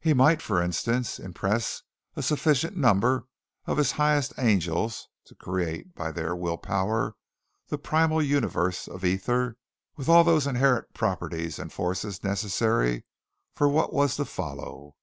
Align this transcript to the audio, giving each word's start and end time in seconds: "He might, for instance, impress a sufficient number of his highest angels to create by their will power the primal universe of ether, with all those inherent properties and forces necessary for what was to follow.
"He 0.00 0.12
might, 0.12 0.42
for 0.42 0.60
instance, 0.60 1.18
impress 1.18 1.80
a 2.14 2.22
sufficient 2.22 2.76
number 2.76 3.26
of 3.64 3.78
his 3.78 3.92
highest 3.92 4.34
angels 4.36 5.08
to 5.24 5.34
create 5.34 5.94
by 5.94 6.12
their 6.12 6.36
will 6.36 6.58
power 6.58 7.16
the 7.68 7.78
primal 7.78 8.20
universe 8.22 8.86
of 8.86 9.02
ether, 9.02 9.56
with 9.96 10.10
all 10.10 10.24
those 10.24 10.46
inherent 10.46 10.92
properties 10.92 11.58
and 11.58 11.72
forces 11.72 12.22
necessary 12.22 13.04
for 13.54 13.66
what 13.66 13.94
was 13.94 14.16
to 14.16 14.26
follow. 14.26 14.94